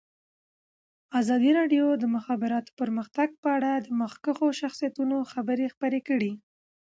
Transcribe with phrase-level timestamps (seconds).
[1.19, 6.31] ازادي راډیو د د مخابراتو پرمختګ په اړه د مخکښو شخصیتونو خبرې خپرې کړي.